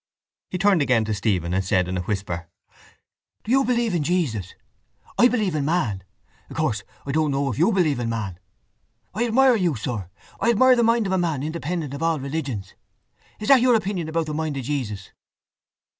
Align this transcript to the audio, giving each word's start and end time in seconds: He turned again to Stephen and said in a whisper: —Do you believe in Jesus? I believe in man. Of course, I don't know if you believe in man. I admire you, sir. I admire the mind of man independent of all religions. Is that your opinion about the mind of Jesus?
He 0.49 0.57
turned 0.57 0.81
again 0.81 1.05
to 1.05 1.13
Stephen 1.13 1.53
and 1.53 1.63
said 1.63 1.87
in 1.87 1.95
a 1.95 2.01
whisper: 2.01 2.49
—Do 3.43 3.51
you 3.51 3.63
believe 3.63 3.93
in 3.93 4.01
Jesus? 4.03 4.55
I 5.19 5.27
believe 5.27 5.53
in 5.53 5.63
man. 5.63 6.03
Of 6.49 6.57
course, 6.57 6.81
I 7.05 7.11
don't 7.11 7.29
know 7.29 7.51
if 7.51 7.59
you 7.59 7.71
believe 7.71 7.99
in 7.99 8.09
man. 8.09 8.39
I 9.13 9.27
admire 9.27 9.55
you, 9.55 9.75
sir. 9.75 10.09
I 10.39 10.49
admire 10.49 10.75
the 10.75 10.81
mind 10.81 11.05
of 11.05 11.19
man 11.19 11.43
independent 11.43 11.93
of 11.93 12.01
all 12.01 12.19
religions. 12.19 12.73
Is 13.39 13.49
that 13.49 13.61
your 13.61 13.75
opinion 13.75 14.09
about 14.09 14.25
the 14.25 14.33
mind 14.33 14.57
of 14.57 14.63
Jesus? 14.63 15.11